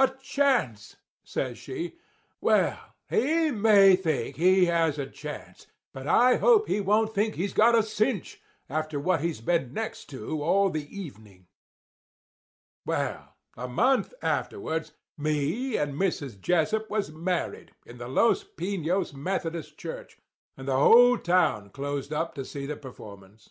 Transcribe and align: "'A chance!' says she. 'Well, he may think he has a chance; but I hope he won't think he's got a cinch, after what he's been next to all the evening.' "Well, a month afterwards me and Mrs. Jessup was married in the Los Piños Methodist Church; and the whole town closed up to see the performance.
"'A 0.00 0.08
chance!' 0.20 0.96
says 1.22 1.56
she. 1.56 1.96
'Well, 2.40 2.76
he 3.08 3.52
may 3.52 3.94
think 3.94 4.34
he 4.34 4.64
has 4.64 4.98
a 4.98 5.06
chance; 5.06 5.68
but 5.92 6.08
I 6.08 6.38
hope 6.38 6.66
he 6.66 6.80
won't 6.80 7.14
think 7.14 7.36
he's 7.36 7.52
got 7.52 7.76
a 7.78 7.84
cinch, 7.84 8.42
after 8.68 8.98
what 8.98 9.20
he's 9.20 9.40
been 9.40 9.72
next 9.72 10.06
to 10.06 10.42
all 10.42 10.70
the 10.70 10.88
evening.' 10.90 11.46
"Well, 12.84 13.36
a 13.56 13.68
month 13.68 14.12
afterwards 14.22 14.90
me 15.16 15.76
and 15.76 15.94
Mrs. 15.94 16.40
Jessup 16.40 16.90
was 16.90 17.12
married 17.12 17.70
in 17.86 17.98
the 17.98 18.08
Los 18.08 18.42
Piños 18.42 19.14
Methodist 19.14 19.78
Church; 19.78 20.18
and 20.56 20.66
the 20.66 20.74
whole 20.80 21.16
town 21.16 21.70
closed 21.70 22.12
up 22.12 22.34
to 22.34 22.44
see 22.44 22.66
the 22.66 22.74
performance. 22.76 23.50